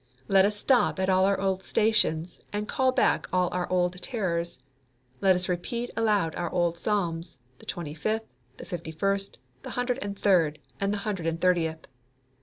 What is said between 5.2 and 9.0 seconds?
us repeat aloud our old psalms the twenty fifth, the fifty